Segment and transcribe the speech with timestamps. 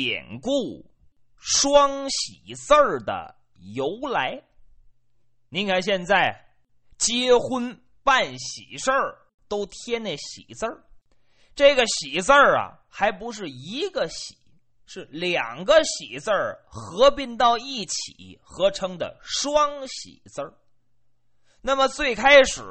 [0.00, 0.88] 典故
[1.34, 3.34] “双喜字儿”的
[3.74, 4.40] 由来。
[5.48, 6.54] 您看，现在
[6.96, 10.84] 结婚办喜事儿都贴那喜字儿，
[11.56, 14.38] 这个喜字儿啊，还不是一个喜，
[14.86, 20.54] 是两个喜字儿合并到一起合成的双喜字儿。
[21.60, 22.62] 那么最开始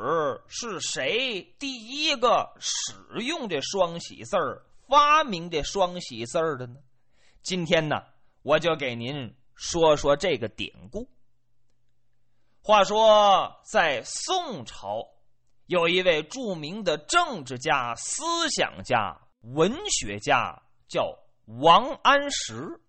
[0.47, 6.79] 是谁第一个使用这双喜字儿、发明这双喜字儿的呢？
[7.47, 8.03] 今天呢，
[8.41, 11.09] 我就给您说说这个典故。
[12.61, 15.07] 话说，在宋朝，
[15.65, 22.81] 有一位著名的政治家、思想家、文学家，叫王安石。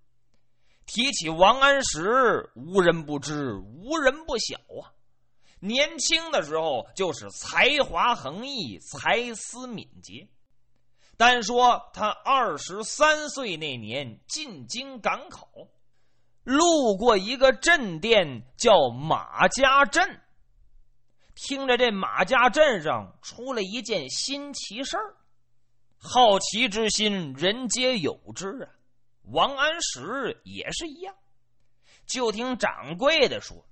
[0.86, 4.90] 提起王安石，无人不知，无人不晓啊。
[5.60, 10.28] 年轻的时候就是才华横溢、才思敏捷。
[11.18, 15.48] 单说他二十三岁那年进京赶考，
[16.44, 20.20] 路过一个镇店，叫马家镇。
[21.34, 25.16] 听着这马家镇上出了一件新奇事儿，
[25.98, 28.70] 好奇之心人皆有之啊。
[29.24, 31.16] 王安石也是一样，
[32.06, 33.66] 就听掌柜的说。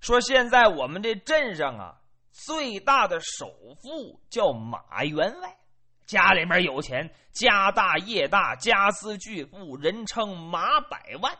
[0.00, 3.46] 说现在我们这镇上啊，最大的首
[3.82, 5.57] 富叫马员外，
[6.08, 11.38] 家里面有钱，家大业大，家资巨富，人称马百万。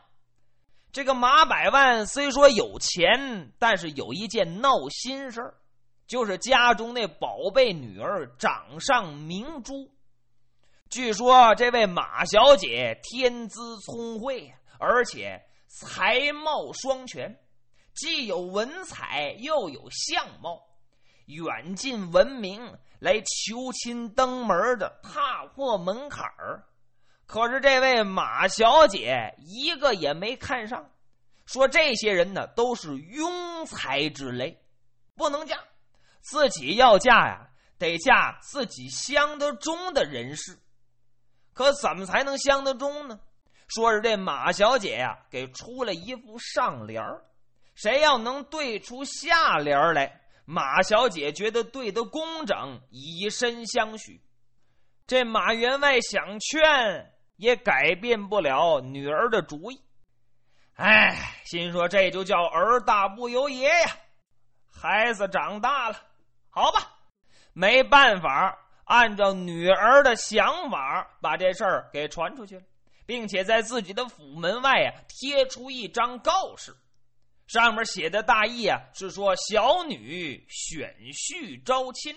[0.92, 5.55] 这个马百万虽说有钱，但是有一件闹心事儿，
[6.06, 9.91] 就是家中那宝贝女儿掌上明珠。
[10.91, 17.34] 据说这位马小姐天资聪慧，而且才貌双全。
[17.94, 20.62] 既有文采，又有相貌，
[21.25, 26.64] 远近闻名，来求亲登门的踏破门槛儿。
[27.27, 30.91] 可是这位马小姐一个也没看上，
[31.46, 34.62] 说这些人呢都是庸才之类，
[35.14, 35.58] 不能嫁。
[36.20, 37.48] 自己要嫁呀，
[37.78, 40.59] 得嫁自己相得中的人士。
[41.53, 43.20] 可怎么才能相得中呢？
[43.69, 47.04] 说是这马小姐呀，给出了一副上联。
[47.75, 54.19] 谁要能对出下联来，马小姐觉得对得工整，以身相许。
[55.06, 59.78] 这马员外想劝，也改变不了女儿的主意。
[60.76, 63.94] 哎，心说这就叫儿大不由爷呀。
[64.72, 66.00] 孩子长大了，
[66.48, 66.97] 好吧，
[67.53, 72.62] 没办法，按照女儿的想法，把这事儿给传出去了，
[73.04, 76.75] 并且在自己的府门外呀贴出一张告示。
[77.48, 82.14] 上面写的大意啊，是说小女选婿招亲，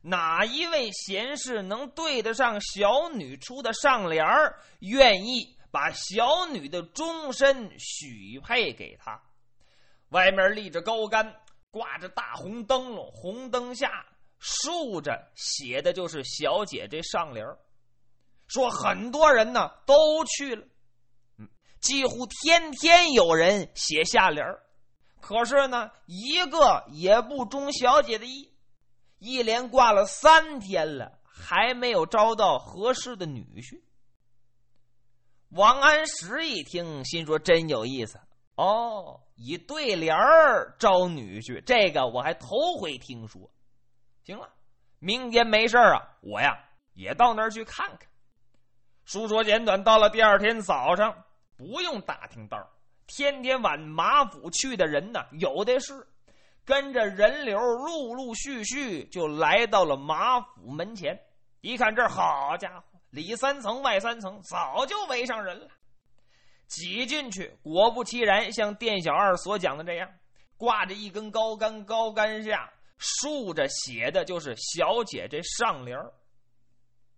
[0.00, 9.20] 哪一位贤士能对得上小女出的上联儿，愿意把小女的终身许配给他。
[10.08, 11.30] 外面立着高杆，
[11.70, 14.06] 挂着大红灯笼，红灯下
[14.38, 17.58] 竖着写的就是小姐这上联儿。
[18.48, 20.66] 说很多人呢都去了，
[21.36, 21.46] 嗯
[21.80, 24.62] 几乎天天有人写下联儿。
[25.20, 28.52] 可是呢，一个也不中小姐的意，
[29.18, 33.80] 一连挂了三天了，还没有招到合适的女婿。
[35.50, 38.20] 王安石一听，心说真有意思
[38.54, 42.48] 哦，以对联儿招女婿，这个我还头
[42.80, 43.50] 回听说。
[44.22, 44.48] 行了，
[44.98, 46.56] 明天没事啊，我呀
[46.94, 48.08] 也到那儿去看看。
[49.04, 51.24] 书说简短，到了第二天早上，
[51.56, 52.58] 不用打听道
[53.12, 56.06] 天天往马府去的人呢，有的是，
[56.64, 61.20] 跟着人流陆陆续续就来到了马府门前。
[61.60, 65.66] 一看这好家伙，里三层外三层，早就围上人了。
[66.68, 70.08] 挤进去，果不其然，像店小二所讲的这样，
[70.56, 75.98] 挂着一根高杆，高杆下竖着写的就是小姐这上联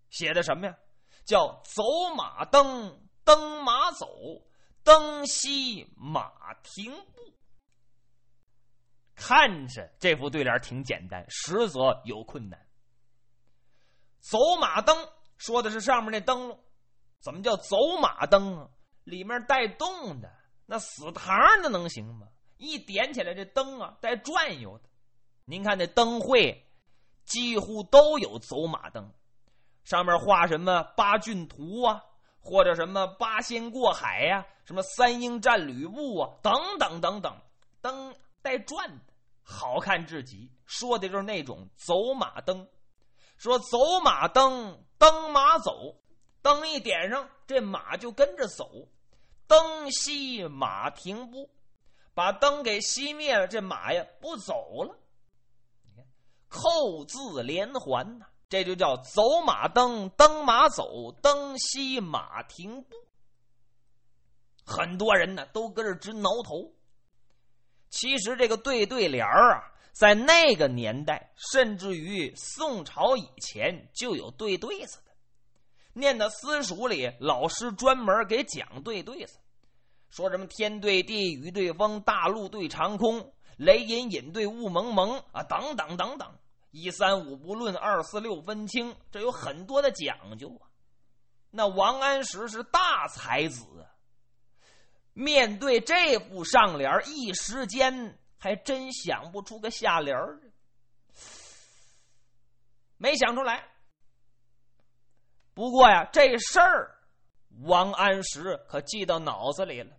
[0.08, 0.74] 写的什么呀？
[1.26, 1.82] 叫走
[2.16, 4.06] 马灯，灯马走。
[4.84, 7.34] 灯西马停步，
[9.14, 12.66] 看着这副对联挺简单，实则有困难。
[14.18, 14.96] 走马灯
[15.36, 16.58] 说的是上面那灯笼，
[17.20, 18.68] 怎么叫走马灯啊？
[19.04, 20.32] 里面带动的，
[20.66, 22.28] 那死堂那能行吗？
[22.56, 24.88] 一点起来，这灯啊带转悠的。
[25.44, 26.64] 您看那灯会，
[27.24, 29.12] 几乎都有走马灯，
[29.82, 32.04] 上面画什么八骏图啊？
[32.42, 37.40] 或者什么八仙过海呀，什么三英战吕布啊，等等等等，
[37.80, 39.12] 灯带转的，
[39.42, 40.50] 好看至极。
[40.66, 42.68] 说的就是那种走马灯，
[43.36, 45.96] 说走马灯，灯马走，
[46.42, 48.88] 灯一点上，这马就跟着走。
[49.46, 51.50] 灯熄马停步，
[52.14, 54.98] 把灯给熄灭了，这马呀不走了。
[56.48, 62.88] 扣字连环呐，这就叫走马灯，灯马走，灯熄马停步。
[64.62, 66.70] 很多人呢都搁这直挠头。
[67.88, 75.12] 其实这个对对联儿啊，在那个年代，甚至于宋朝以前就有对对子的。
[75.94, 79.38] 念到私塾里，老师专门给讲对对子，
[80.10, 86.30] 说什么天对地，雨对风，大陆对长空，雷隐隐对雾蒙蒙啊，等等等等，
[86.72, 90.66] 一三五不论，二四六分清，这有很多的讲究啊。
[91.50, 93.64] 那王安石是大才子。
[95.12, 100.18] 面对这副上联，一时间还真想不出个下联
[102.96, 103.68] 没想出来。
[105.52, 106.96] 不过呀，这事儿
[107.64, 109.94] 王安石可记到脑子里了。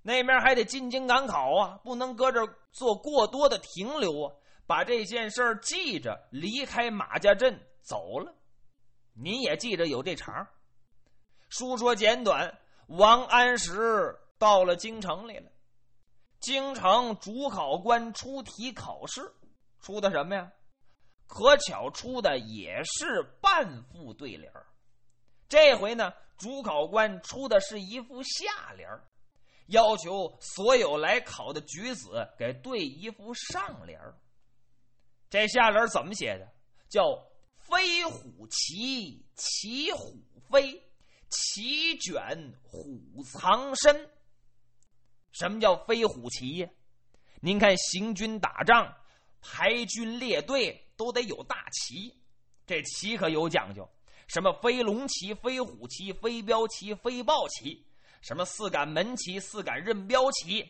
[0.00, 2.40] 那边还得进京赶考啊，不能搁这
[2.72, 4.34] 做过多的停留啊，
[4.70, 8.32] 把这件事儿记着，离开马家镇走了。
[9.14, 10.48] 您也记着有这茬
[11.48, 12.56] 书说简短。
[12.86, 15.50] 王安石到了京城里了，
[16.38, 19.34] 京城主考官出题考试，
[19.80, 20.52] 出的什么呀？
[21.26, 24.66] 可巧出的也是半副对联儿
[25.48, 29.04] 这回呢，主考官出的是一副下联儿
[29.66, 34.14] 要求所有来考的举子给对一副上联儿
[35.30, 36.52] 这下联怎么写的？
[36.88, 37.16] 叫
[37.56, 40.18] “飞虎骑，骑虎
[40.50, 40.82] 飞”。
[41.30, 44.10] 旗卷虎藏身，
[45.30, 46.68] 什么叫飞虎旗呀？
[47.40, 48.92] 您看行军打仗，
[49.40, 52.12] 排军列队都得有大旗，
[52.66, 53.88] 这旗可有讲究。
[54.26, 57.86] 什么飞龙旗、飞虎旗、飞镖旗、飞豹旗，
[58.20, 60.68] 什么四杆门旗、四杆任标旗，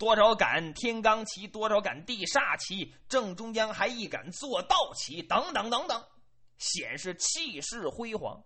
[0.00, 6.02] 多少杆天罡旗，多少杆地煞旗，正中央还一杆坐道旗，等等等等，
[6.56, 8.42] 显示气势辉煌。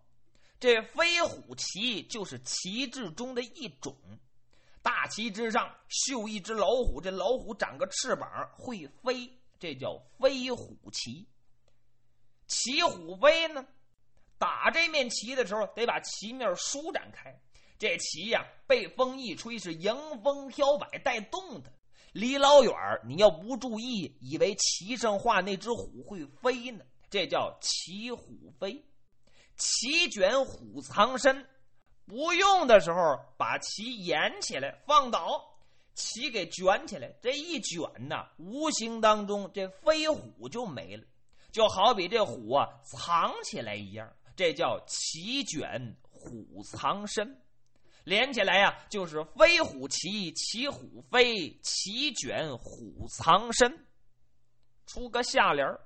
[0.59, 3.97] 这飞虎旗就是旗帜中的一种，
[4.83, 11.25] 大旗之上绣一只老虎，这老虎长个翅膀会飞，这叫飞虎旗。
[12.49, 13.65] 骑虎飞呢，
[14.39, 17.33] 打这面旗的时候得把旗面舒展开，
[17.85, 21.71] 这旗呀被风一吹是迎风飘摆带动的，
[22.15, 22.73] 离老远
[23.07, 28.83] 你要不注意，以为旗上画那只虎会飞呢，这叫骑虎飞。
[29.59, 31.47] 旗卷虎藏身，
[32.07, 35.45] 不用的时候把旗掩起来放倒，
[35.93, 37.15] 旗给卷起来。
[37.21, 41.05] 这一卷呐，无形当中这飞虎就没了，
[41.53, 44.11] 就好比这虎啊藏起来一样。
[44.35, 47.39] 这叫旗卷虎藏身，
[48.05, 53.87] 连起来呀就是飞虎旗，骑虎飞，旗卷虎藏身。
[54.87, 55.81] 出个下联儿。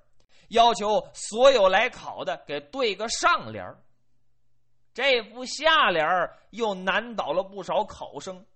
[0.48, 3.76] 要求所有来考的给对个上联
[4.94, 6.06] 这副下联
[6.50, 8.46] 又难倒了不少考生。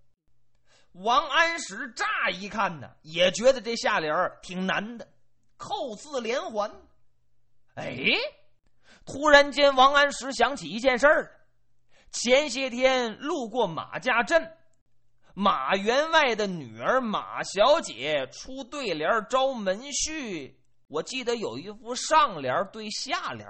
[0.92, 5.06] 王安石乍一看呢，也觉得这下联挺难的，
[5.58, 6.70] 扣字连环。
[7.74, 7.94] 哎，
[9.04, 11.41] 突然间，王安石想起一件事儿：
[12.12, 14.56] 前些天路过马家镇，
[15.34, 20.54] 马员外的女儿马小姐出对联招门婿。
[20.88, 23.48] 我记得有一副上联对下联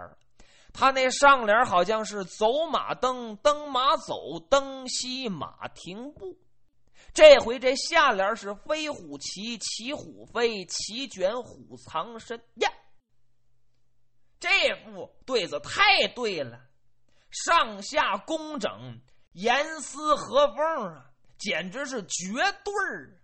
[0.73, 6.39] 他那上联好像是“走马灯，灯马走，灯熄马停步”。
[7.13, 12.71] 这回这下联是“飞虎骑，骑虎飞，骑卷虎藏身”呀。
[14.39, 14.49] 这
[14.85, 16.59] 副对子太对了，
[17.33, 19.01] 上下工整，
[19.33, 23.19] 严丝合缝啊，简直是绝对儿。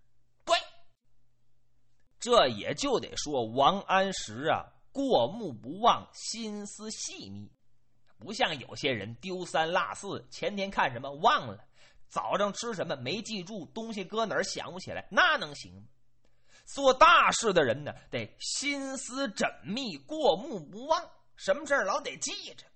[2.21, 7.49] 这也就得说王安石啊，过目不忘，心思细密，
[8.19, 11.65] 不像有些人丢三落四，前天看什么忘了，
[12.09, 15.83] 早上吃什么没记住，东西搁哪儿想不起来，那能行吗？
[16.65, 22.67] 做大事的人呢，得心思缜密，过目不忘，什么事儿老得记着。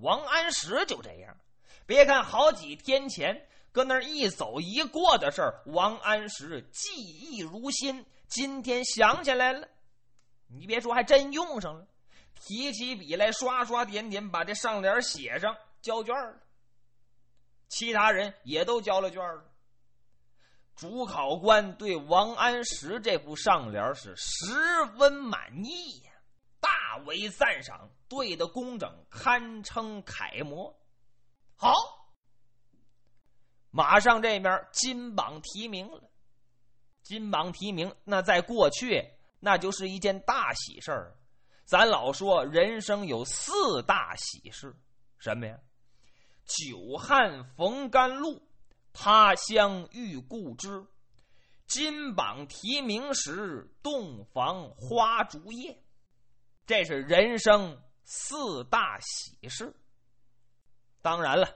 [0.00, 1.36] 王安石就这样，
[1.86, 8.04] 别看好几天前搁那儿一走一过的事儿，王安石记忆如新。
[8.28, 9.68] 今天想起来了，
[10.48, 11.86] 你别说，还真用上了。
[12.34, 16.34] 提起笔来，刷刷点点，把这上联写上，交卷了。
[17.68, 19.44] 其他人也都交了卷了。
[20.74, 26.12] 主考官对王安石这副上联是十分满意呀，
[27.04, 30.74] 为赞赏，对的工整，堪称楷模。
[31.56, 31.74] 好，
[33.70, 36.10] 马上这面金榜题名了。
[37.02, 41.16] 金榜题名，那在过去那就是一件大喜事儿。
[41.64, 44.74] 咱老说人生有四大喜事，
[45.18, 45.58] 什么呀？
[46.44, 48.40] 久旱逢甘露，
[48.92, 50.84] 他乡遇故知，
[51.66, 55.82] 金榜题名时，洞房花烛夜。
[56.66, 59.74] 这是人生四大喜事。
[61.00, 61.48] 当然了，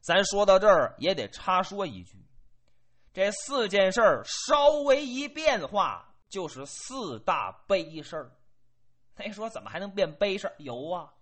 [0.00, 2.26] 咱说到这儿也得插说一句。
[3.12, 8.32] 这四件事儿稍微一变化，就是四大悲事儿。
[9.14, 10.54] 那 说怎么还能变悲事儿？
[10.58, 11.12] 有啊，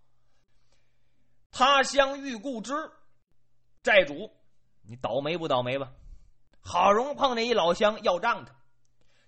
[1.51, 2.73] 他乡遇故知，
[3.83, 4.31] 债主，
[4.83, 5.93] 你倒霉不倒霉吧？
[6.61, 8.55] 好容易碰见一老乡要账的，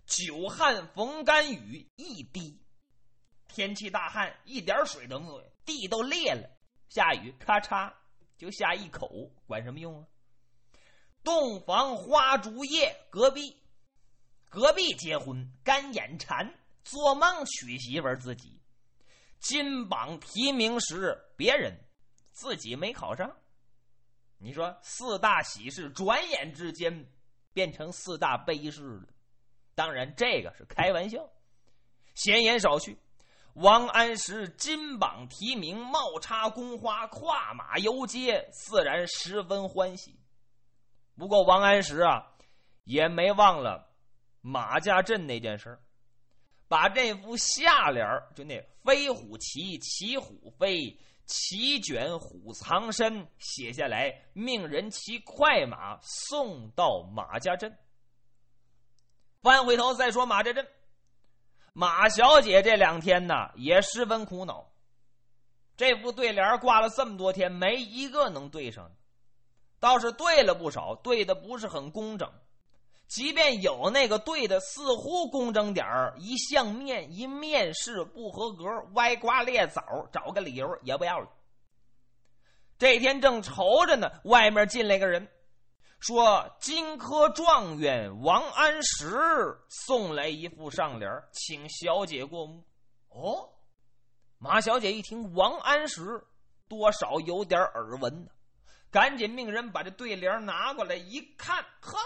[0.07, 2.61] 久旱逢甘雨，一滴，
[3.57, 6.47] 天气大旱，一点水都没有，地都裂了，
[6.91, 7.91] 下雨咔嚓
[8.37, 10.07] 就下一口，管什么用啊？
[11.25, 13.57] 洞房花烛夜，隔壁，
[14.51, 16.53] 隔壁结婚，干眼馋，
[16.85, 18.61] 做梦娶媳妇儿自己。
[19.39, 21.81] 金榜题名时，别人
[22.33, 23.39] 自己没考上。
[24.37, 27.11] 你说四大喜事，转眼之间
[27.55, 29.09] 变成四大悲事了。
[29.75, 31.27] 当然，这个是开玩笑。
[32.15, 32.99] 闲言少叙，
[33.57, 40.15] 王安石金榜题名，帽插宫花，跨马游街，自然十分欢喜。
[41.17, 42.35] 不过王安石啊，
[42.85, 43.91] 也没忘了
[44.43, 45.79] 马家镇那件事
[46.69, 50.95] 把这幅下联就那“飞虎骑，骑虎飞，
[51.25, 57.75] 骑卷虎藏身”写下来，命人骑快马送到马家镇。
[59.41, 60.69] 翻回头再说马家镇，
[61.79, 64.67] 马小姐这两天呢也十分苦恼，
[65.77, 68.91] 这副对联挂了这么多天，没一个能对上。
[69.79, 72.33] 倒是对了不少，对的不是很工整。
[73.09, 78.65] 即便有那个对的，似乎工整点儿，一相面一面试不合格，
[78.95, 81.29] 歪瓜裂枣，找个理由也不要了。
[82.79, 85.29] 这天正愁着呢，外面进来个人，
[86.07, 92.65] 说：“金科状元王安石送来一副上联，请小姐过目。”
[93.11, 93.51] 哦，
[94.39, 96.25] 马小姐一听王安石，
[96.69, 98.29] 多少有点耳闻。
[98.93, 101.99] 赶紧命人把这对联拿过来一看，呵，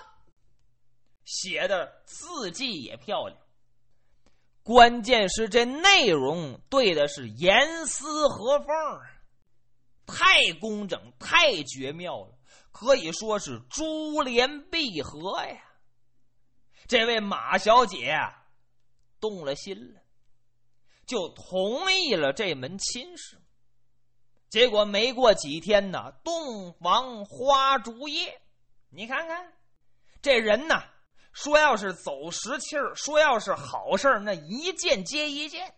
[1.27, 3.39] 写的字迹也漂亮。
[4.63, 8.67] 关键是这内容对的是严丝合缝，
[10.07, 12.35] 太工整，太绝妙了，
[12.71, 15.63] 可以说是珠联璧合呀。
[16.87, 18.19] 这位马小姐
[19.21, 20.01] 动了心了，
[21.07, 23.41] 就同意了这门亲事。
[24.49, 28.41] 结果没过几天呢，洞房花烛夜，
[28.89, 29.53] 你看看
[30.21, 30.83] 这人呢，
[31.33, 35.73] 说要是走实气儿，说要是好事儿那一件接一件。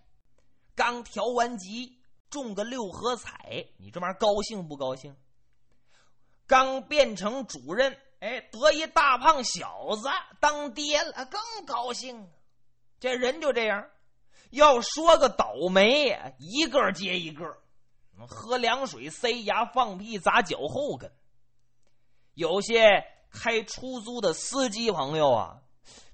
[0.75, 5.14] 刚调完级，中个六合彩，你这玩意儿高兴不高兴？
[6.52, 10.06] 刚变成主任，哎，得一大胖小子
[10.38, 12.30] 当爹了，更高兴。
[13.00, 13.88] 这人就这样，
[14.50, 17.56] 要说个倒霉，一个接一个。
[18.28, 21.11] 喝凉水、塞牙、放屁、砸脚后跟。
[22.35, 25.62] 有些开出租的司机朋友啊，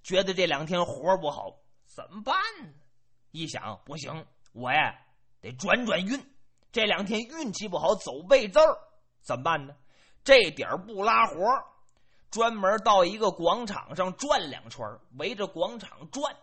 [0.04, 2.72] 觉得这两天活不好，怎么办呢？
[3.32, 4.96] 一想不行，我呀
[5.40, 6.24] 得转转运。
[6.70, 8.78] 这两天运气不好，走背字儿，
[9.20, 9.74] 怎么办呢？
[10.28, 11.34] 这点不拉活，
[12.30, 16.36] 专门到一个广场上转两圈，围着广场转。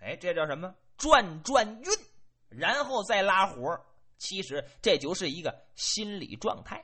[0.00, 0.74] 哎，这叫什么？
[0.96, 1.90] 转转运，
[2.48, 3.78] 然后再拉活。
[4.16, 6.82] 其实这就是一个心理状态。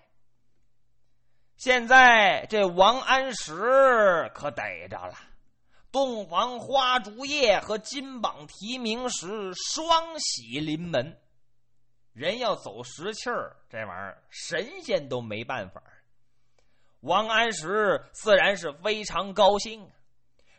[1.57, 5.15] 现在这王安石可逮着了，
[5.91, 11.19] 洞房花烛夜和金榜题名时双喜临门，
[12.13, 15.83] 人要走实气儿，这玩意儿神仙都没办法。
[17.03, 19.91] 王安石自然是非常高兴啊，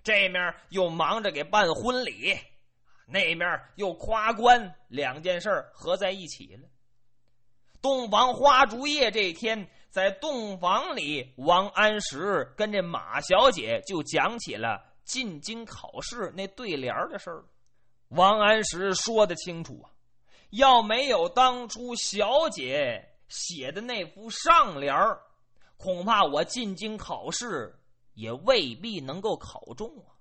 [0.04, 2.38] 这面又忙着给办婚礼。
[3.06, 6.68] 那面又夸官，两件事合在一起了。
[7.82, 17.44] 洞房花烛夜这一天，在洞房里，王安石跟这马小姐就讲起了进京考试那对联的事儿。
[18.10, 19.92] 王安石说的清楚啊，
[20.50, 24.94] 要没有当初小姐写的那幅上联
[25.78, 27.74] 恐怕我进京考试
[28.14, 30.14] 也未必能够考中啊。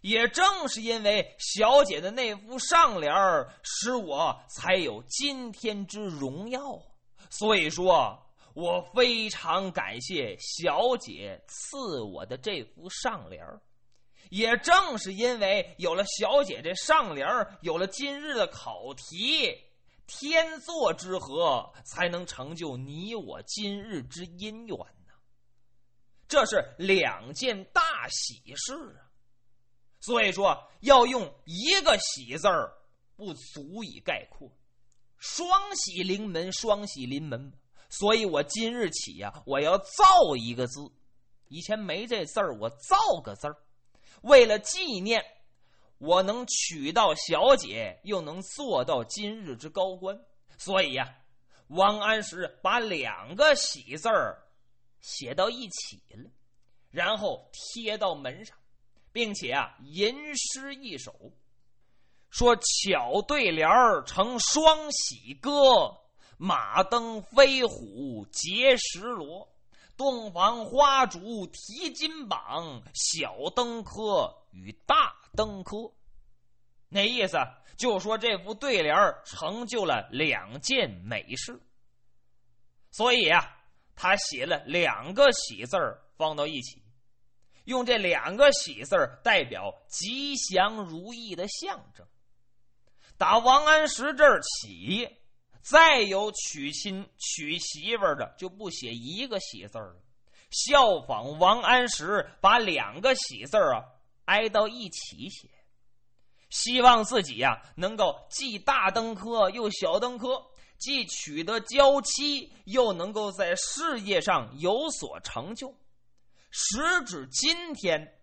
[0.00, 6.80] 也正是因为小姐的那副上联儿，使我才有今天之荣耀。
[7.28, 8.18] 所以说，
[8.54, 13.60] 我非常感谢小姐赐我的这副上联儿。
[14.30, 19.54] 也正是因为有了小姐这上联儿，有了今日的考题，
[20.12, 24.76] 天作之合，才能成就你我今日之姻缘
[25.06, 25.14] 呢。
[26.26, 29.06] 这是两件大喜事啊！
[30.00, 32.72] 所以说，要用一个“喜”字儿，
[33.14, 34.50] 不足以概括。
[35.18, 37.52] 双喜临门，双喜临门。
[37.88, 40.80] 所以我今日起呀，我要造一个字。
[41.48, 43.56] 以前没这字儿，我造个字儿。
[44.22, 45.24] 为了纪念，
[46.00, 50.18] 我能娶到小姐，又能做到今日之高官，
[50.58, 51.14] 所以呀，
[51.68, 54.42] 王安石把两个“喜”字儿
[55.00, 56.30] 写到一起了，
[56.90, 58.56] 然后贴到门上。
[59.12, 61.12] 并且啊，吟诗一首，
[62.30, 65.98] 说：“巧对联儿成双喜歌，
[66.38, 69.52] 马登飞虎结石螺，
[70.00, 75.76] 洞房花烛提金榜，小登科与大登科。”
[76.88, 77.36] 那意思
[77.76, 81.60] 就说这副对联成就了两件美事，
[82.90, 83.58] 所以啊，
[83.94, 86.82] 他写了两个“喜”字儿放到一起。
[87.66, 92.06] 用这两个喜字代表吉祥如意的象征。
[93.18, 95.19] 打王安石这儿起，
[95.62, 99.96] 再有娶亲娶媳妇的就不写一个喜字了，
[100.50, 103.84] 效仿王安石把两个喜字啊
[104.24, 105.48] 挨到一起写，
[106.48, 110.44] 希望自己呀能够既大登科又小登科，
[110.78, 115.74] 既取得娇妻，又能够在事业上有所成就。
[116.50, 118.18] 时至今天，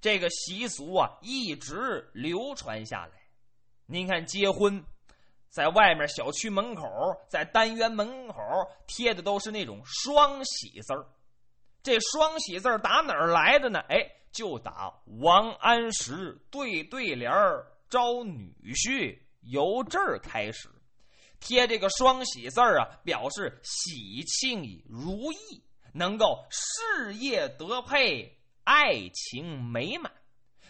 [0.00, 3.12] 这个习俗啊一直流传下来。
[3.86, 4.84] 您看，结婚
[5.48, 6.84] 在外面小区门口，
[7.28, 8.34] 在单元门口
[8.86, 11.06] 贴的都是那种双喜字儿。
[11.82, 13.78] 这双喜字儿打哪儿来的呢？
[13.88, 13.96] 哎，
[14.30, 17.32] 就打王安石对对联
[17.88, 20.68] 招女婿，由这儿开始
[21.40, 25.62] 贴这个双喜字儿啊，表示喜庆如意。
[25.94, 30.12] 能够事业得配，爱情美满，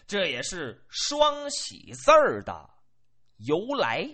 [0.07, 2.71] 这也是双喜字儿的
[3.39, 4.09] 由来。